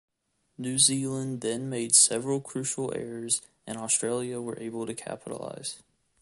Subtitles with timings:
[0.57, 5.83] New Zealand then made several crucial errors and Australia were able to capitalise.